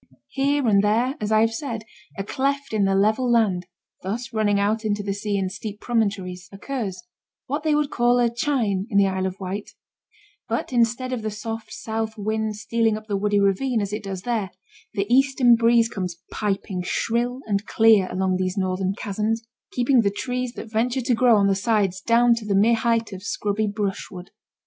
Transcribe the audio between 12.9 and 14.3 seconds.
up the woody ravine, as it does